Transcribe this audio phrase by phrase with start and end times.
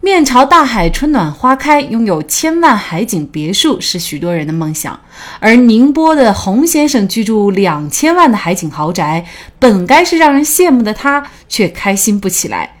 [0.00, 5.00] 面朝大海，春暖花开，拥有千万海景别墅是许多人的梦想。
[5.40, 9.26] 而宁波的洪先生居住两千万的海景豪宅，
[9.58, 12.76] 本该是让人羡慕的他，却开心不起来。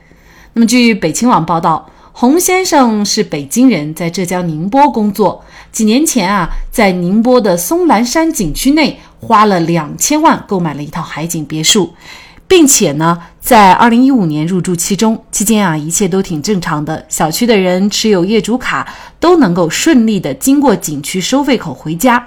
[0.52, 5.44] 那么，据北青网报道，洪先生是北京人，在浙江宁波工作。
[5.72, 11.92] 几年前啊，在宁波的松兰山景区内，花了两千万购买了一套海景别墅。
[12.48, 17.04] 并且呢，在二零一五年入住其中，期间啊，一切都挺正常的。
[17.08, 18.86] 小区的人持有业主卡
[19.18, 22.24] 都能够顺利的经过景区收费口回家。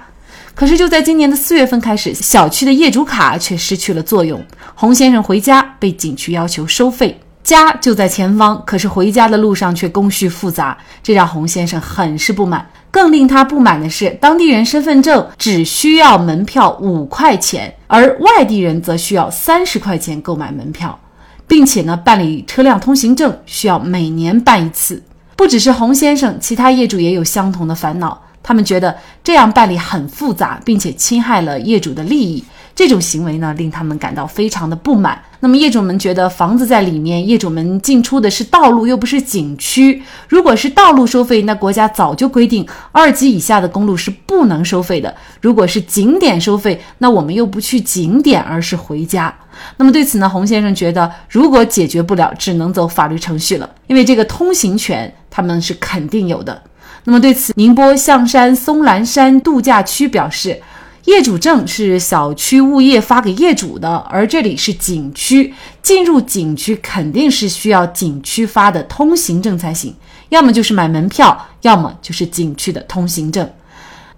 [0.54, 7.18] 可是就在今年的四月份开始，小区的业主卡却失去了作用，洪先生回家被景区要求收费。
[7.42, 12.68] 家就在前方，可是回家的路上却工序复杂，这让洪先生很是不满。
[12.90, 20.98] 更令他不满的是，当地人身份证只需要门票五块钱，而外地人则需要三十块钱购买门票，
[21.46, 25.02] 并且呢，办理车辆通行证需要每年办一次。
[25.36, 32.44] 不只是洪先生，其他业主也有相同的烦恼，他们觉得这样办理很复杂，并且侵害了业主的利益。
[32.80, 35.20] 这种行为呢，令他们感到非常的不满。
[35.40, 40.02] 那么业主们觉得房子在里面，业主们进出的是道路，又不是景区。
[40.30, 45.14] 如果是道路收费，那国家早就规定二级以下的公路是不能收费的。
[45.42, 49.34] 如果是景点收费，那我们又不去景点，而是回家。
[49.76, 56.62] 那么对此呢，洪先生觉得，如果解决不了，只能走法律程序了，因为这个通行权他们是肯定有的。
[57.04, 60.58] 那么对此，宁波象山松兰山度假区表示。
[61.04, 69.94] 业主证是小区物业发给业主的，而这里是景区，进入景区肯定是需要景区发的通行证才行，
[70.28, 73.48] 要么就是买门票，要么就是景区的通行证。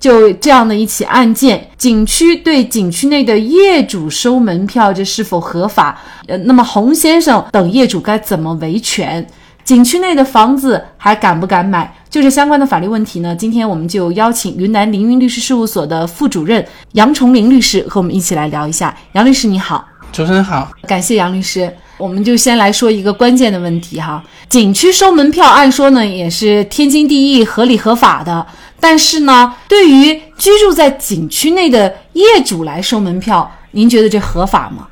[0.01, 6.01] 就这样的一起案件，景区对景区内的业主收门票，这是否合法？
[6.27, 9.25] 呃，那么洪先生等业主该怎么维权？
[9.63, 11.95] 景区内的房子还敢不敢买？
[12.13, 13.35] 就这相关的法律问题呢。
[13.35, 16.63] 今天我们就邀请云南凌云律师事务所的副主任
[16.93, 18.95] 杨崇林律师和我们一起来聊一下。
[19.13, 21.75] 杨律师你好，主持人好，感谢杨律师。
[21.97, 24.23] 我们就先来说一个关键的问题哈。
[24.51, 28.47] 景区收门票，按说呢也是天经地义、合理合法的。
[28.79, 34.87] 但是呢，对于居住在景区内的业主来收门票，您觉得这合法吗？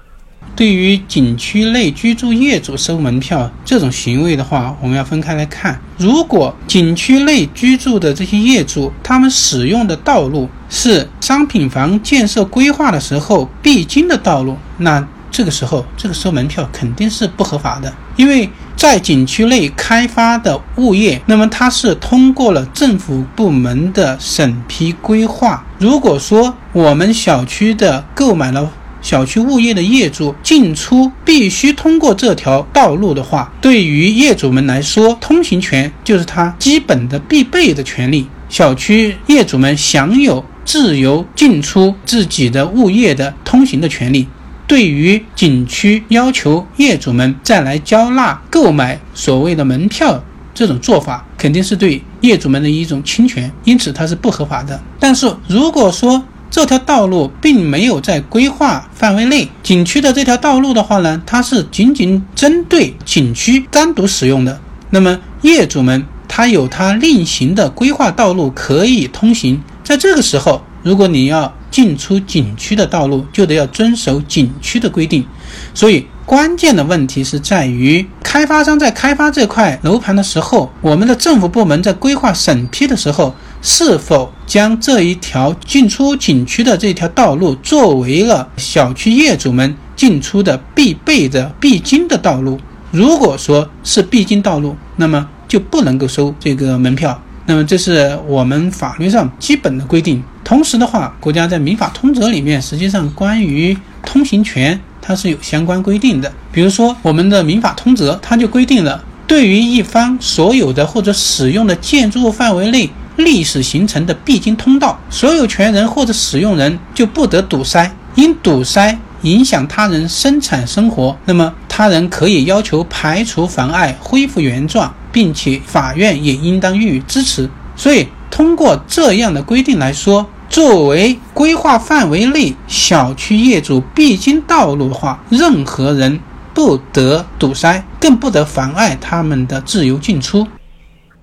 [0.60, 5.81] 对于景区内居住业主收门票这种行为的话，我们要分开来看。
[5.97, 17.91] 如果景区内居住的这些业主，他们使用的道路是商品房建设规划的时候必经的道路，那这个时候这个收门票肯定是不合法的。
[18.16, 18.47] 因为
[18.77, 25.65] 在景区内开发的物业，那么它是通过了政府部门的审批规划。
[25.78, 28.71] 如果说我们小区的购买了，
[29.03, 38.27] 小区物业的业主进出必须通过这条道路的话，对于业主们来说，通行权就是他基本的必备的权利。
[38.49, 44.27] 小区业主们享有自由进出自己的物业的通行的权利。
[44.66, 50.22] 对于景区要求业主们再来交纳购买所谓的门票，
[50.55, 54.81] 这种做法肯定是对业主们的一种侵权，因此它是不合法的。
[54.99, 64.60] 但是如果说，这条道路并没有在规划范围内，景区的这条道路的话呢，它是仅仅针对景区单独使用的。
[64.91, 75.25] 那么业主们他有他另行的规划道路可以通行，在这个时候，如果你要进出景区的道路，就得要遵守景区的规定。
[75.72, 83.33] 所以关键的问题是在于，开发商在开发这块楼盘的时候，我们的政府部门在规划审批的时候。
[83.62, 92.59] 是否将这一条进出景区的这条道路作为了小区业主们进出的必备的必经的道路？
[92.91, 97.21] 如果说是必经道路，那么就不能够收这个门票。
[97.47, 100.22] 那么这是我们法律上基本的规定。
[100.45, 106.33] 同时的话，国家在民法通则里面，实际上关于通行权它是有相关规定的。
[106.51, 112.89] 比如说我们的民法通则，它就规定了，对于一方所有的或者使用的建筑物范围内。
[113.25, 117.95] 历史形成的必经通道，所有权人或者使用人就不得堵塞。
[118.17, 127.49] 因堵塞影响他人生产生活，那么他人可以要求排除妨碍，恢复原状，并且法院也应当予以支持。
[127.77, 136.19] 所以，通过这样的规定来说，作为规划范围内小区业主必经道路的话，任何人
[136.53, 140.47] 不得堵塞，更不得妨碍他们的自由进出。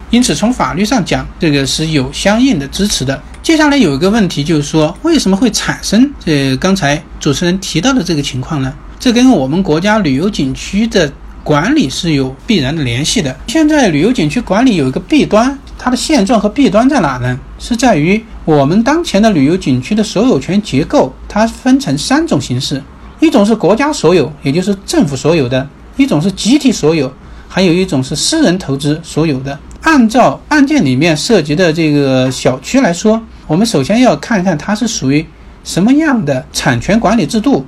[0.09, 3.21] 因此，从法律上讲，这个是有相应的支持的。
[3.43, 8.73] 接下来有一个问题，就是说为什么会产生这刚才主持人提到的这个情况呢？
[8.99, 11.11] 这跟我们国家旅游景区的
[11.43, 13.35] 管理是有必然的联系的。
[13.47, 17.37] 现在旅游景区管理有一个弊端，它的现状和弊端在哪呢？
[17.59, 22.81] 是在于我们当前的旅游景区的所有权结构，它分成三种形式：
[23.19, 25.65] 一种是国家所有，也就是政府所有的；
[25.97, 27.07] 一种是集体所有；
[27.47, 29.57] 还有一种是私人投资所有的。
[29.81, 35.25] 按照案件里面涉及的这个小区来说，我们首先要看一看它是属于
[35.63, 37.65] 什么样的产权管理制度。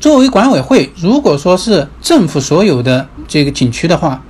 [0.00, 4.22] 作为管委会，如果说是政府所有的这个景区的话，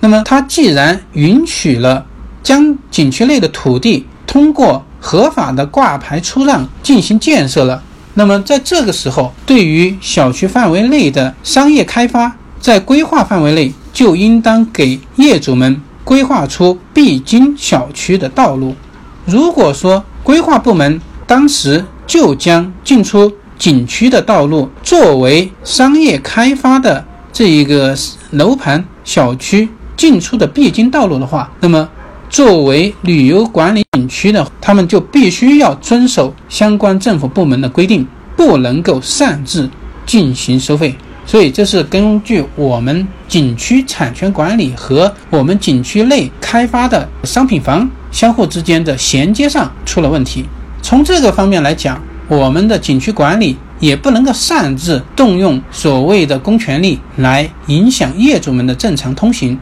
[0.00, 2.06] 那么它既然允许了
[2.42, 7.82] 将景区内的土地通过合法的挂牌出让进行建设了，
[8.14, 15.82] 那么在这个时候，对于小区范围内的商业开发，在规划范围内就应当给业主们。
[16.06, 18.76] 规划出必经小区的道路。
[19.24, 27.92] 如果说规划部门当时就将进出景区的道路作为商业开发的这一个
[28.30, 31.88] 楼盘小区进出的必经道路的话，那么
[32.30, 38.06] 作为旅游管理景区的，他们就必须要遵守相关政府部门的规定，
[38.36, 39.68] 不能够擅自
[40.04, 40.94] 进行收费。
[41.26, 50.44] 所以这是根据我们景区产权管理和我们景区内开发的商品房相互之间的衔接上出了问题。
[50.80, 59.58] 从这个方面来讲，我们的景区管理也不能够擅自动用所谓的公权力来影响业主们的正常通行。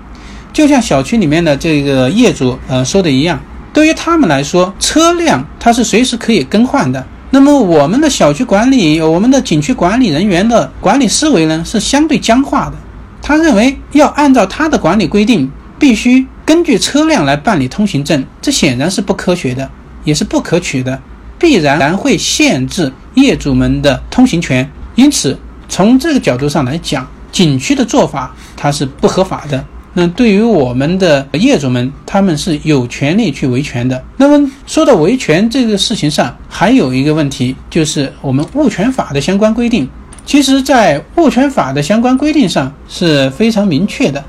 [0.53, 3.41] 就像小区里面的这个业主呃说的一样，
[3.73, 7.05] 对于他们来说，车辆它是随时可以更换的。
[7.35, 12.75] 那么我们的小区管理，我们的景区管理人员的管理思维呢，是相对僵化的。
[13.21, 19.69] 他认为要按照他的管理规定，必须根据车辆来办理通行证，这显然是不科学的，
[20.05, 21.03] 也是不可取的，
[21.37, 24.71] 必然然会限制业主们的通行权。
[24.95, 25.37] 因此，
[25.69, 29.65] 从这个角度上来讲，景区的做法它是不合法的。
[29.97, 34.03] 那对于我们的业主们，他们是有权利去维权的。
[34.17, 39.89] 那么说到维权这个事情上，还有一个问题，就是我们物权法的相关规定。
[40.27, 44.23] 其实，在物权法的相关规定上是非常明确的。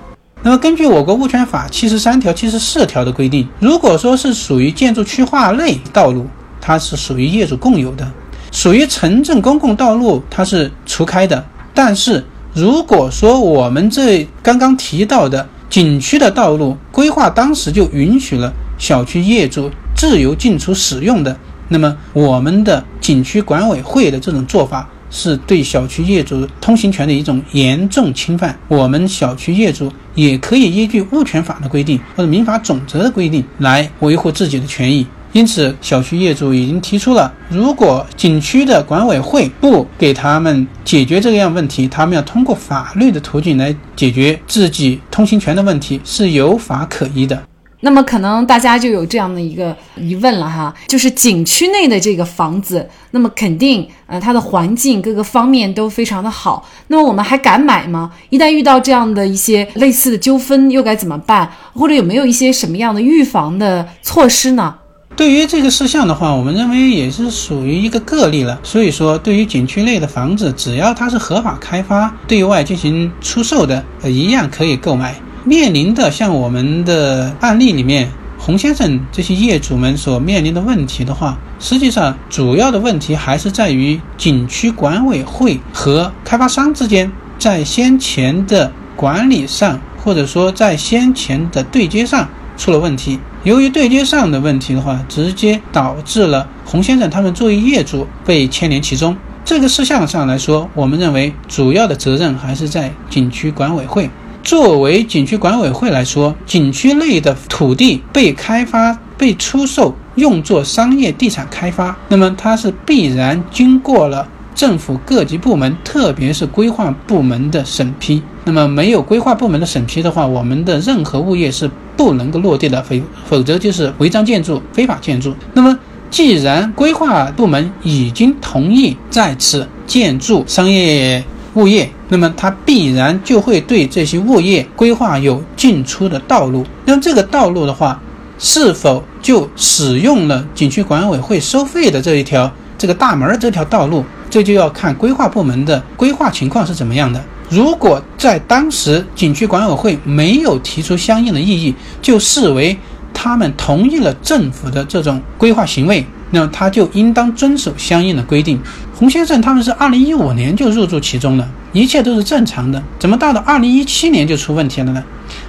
[0.44, 6.28] 那么根据我国物权法七十三条、七十四条的规定，如果说是属于建筑区划内道路，
[6.62, 8.06] 它是属于业主共有的；
[8.52, 11.44] 属于城镇公共道路，它是除开的。
[11.74, 12.24] 但是
[12.54, 21.38] 如果说我们这刚刚提到的，景区的道路规划当时就允许了小区业主自由进出使用的，
[21.68, 28.58] 那么我们的景区管委会的这种做法是对小区业主通行权的一种严重侵犯。
[28.70, 35.06] 我们小区业主也可以依据物权法的规定或者民法总则的规定来维护自己的权益。
[35.36, 47.44] 因此，小区业主已经提出了，如果景区的管委会不给他们解决这样问题，他们要通过法律的途径来解决自己通行权的问题，是有法可依的。
[47.82, 58.10] 那么，可能大家就有这样的一个疑问了哈，就是景区内的这个房子，那么肯定呃它的环境各个方面都非常的好，那么我们还敢买吗？
[58.30, 61.52] 一旦遇到这样的一些类似的纠纷，又该怎么办？
[61.74, 64.74] 或者有没有一些什么样的预防的措施呢？
[65.16, 68.60] 对于这个事项的话，我们认为也是属于一个个例了。
[68.64, 75.16] 所以说，对于景区内的房子，只要它是合法开发、对外进行出售的，呃，一样可以购买。
[75.46, 93.18] 面临的像我们的案例里面，洪先生这些业主们所面临的问题的话，实际上主要的问题还是在于景区管委会和开发商之间在先前的管理上，或者说在先前的对接上出了问题。
[93.46, 99.16] 由于对接上的问题的话，直接导致了洪先生他们作为业主被牵连其中。
[99.46, 104.10] 这个事项上来说，我们认为主要的责任还是在景区管委会。
[104.44, 114.28] 作为景区管委会来说，景区内的土地被开发、被出售，用作商业地产开发，那么它是必然经过了。
[114.56, 118.24] 政府各级部门，特别是规划部门的审批。
[118.46, 122.96] 那么，没有规划部门的审批的话，我们的任何物业是不能够落地的，否
[123.28, 125.36] 否则就是违章建筑、非法建筑。
[125.54, 125.78] 那么，
[126.10, 131.22] 既然规划部门已经同意在此建筑商业
[131.56, 136.66] 物业，那么它必然就会对这些物业规划有进出的道路。
[136.86, 138.02] 那么，这个道路的话，
[138.40, 144.04] 是否就使用了景区管委会收费的这一条这个大门这条道路，
[144.36, 147.24] 这就要看规划部门的规划情况是怎么样的。
[147.50, 152.78] 如果在当时景区管委会没有提出相应的异议，就视为
[153.14, 158.60] 他们同意了政府的这种规划行为，那么他就应当遵守相应的规定。
[158.94, 165.02] 洪先生他们是二零一五年就入住其中了，一切都是正常的，怎么到了二零一七年就出问题了呢？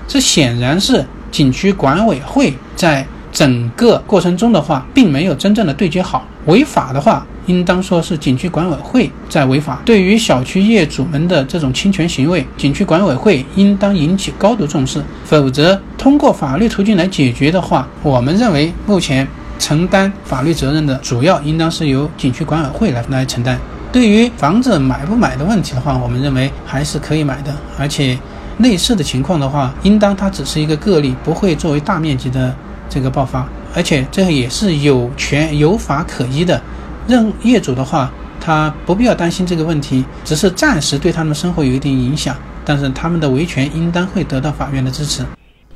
[0.06, 3.04] 这显然是景区管委会在
[3.36, 7.26] 整个过程中的话，并没有真正的对接好，违法的话。
[7.44, 9.80] 应当说是景区管委会在违法。
[9.84, 15.00] 对于小区业主们的这种侵权行为，景区管委会应当引起高度重视。
[15.24, 19.28] 否则，通过法律途径来解决的话，我们认为目前
[19.60, 23.56] 承担法律责任的主要应当是由景区管委会来来承担。
[23.92, 27.54] 对于房子买不买的问题的话，我们认为还是可以买的。
[27.78, 28.18] 而且，
[28.58, 32.52] 类似的情况的话，应当它只是一个个例，不会作为大面积的
[32.88, 33.48] 这个爆发。
[33.74, 36.60] 而且，这也是有权有法可依的。
[37.06, 45.24] 任业主的话，他不必要担心这个问题，只是暂时对他们生活有一定影响，但是他们的维权应当会得到法院的支持。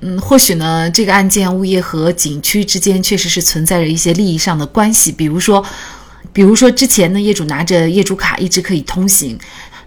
[0.01, 5.63] 嗯，或许呢，这个案件物业和景区之间确实是存在着一些利益上的关系，比如说，
[6.33, 9.39] 比如说之前呢，业主拿着业主卡一直可以通行，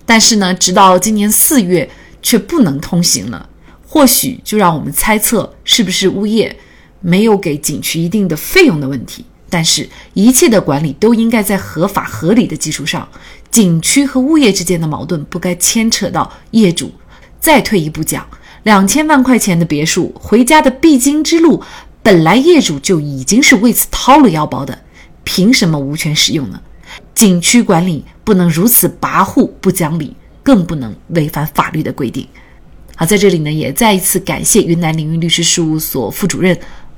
[0.06, 1.89] 但是呢，直到今年四月
[2.22, 3.50] 却不能通行了，
[3.88, 6.56] 或许就让我们猜测是不是物业
[7.03, 9.24] 没有给景区一定的费用的问题。
[9.48, 13.07] 但是，一切的管理都应该在合法合理的基础上。
[13.51, 16.91] 景区和物业之间的矛盾不该牵扯到业主。
[17.39, 18.27] 再退一步讲，
[18.63, 21.62] 两千万块钱的别墅，回家的必经之路，
[22.01, 24.79] 本来业主就已经是为此掏了腰包的，
[25.24, 26.60] 凭什么无权使用呢？
[27.13, 32.27] 景区管理不能如此跋扈不讲理，更不能违反法律的规定。
[32.95, 36.57] 好，在这里呢，也再一次感谢云南凌云律师事务所副主任